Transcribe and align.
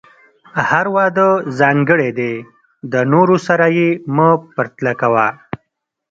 هر 0.69 0.85
واده 0.95 1.29
ځانګړی 1.59 2.09
دی، 2.19 2.33
د 2.91 2.93
نورو 3.13 3.35
سره 3.47 3.65
یې 3.77 3.89
مه 4.15 4.29
پرتله 4.55 4.93
کوه. 5.01 5.27